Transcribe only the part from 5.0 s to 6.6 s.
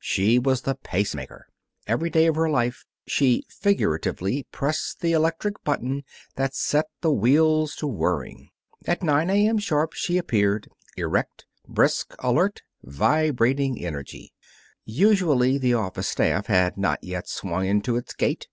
the electric button that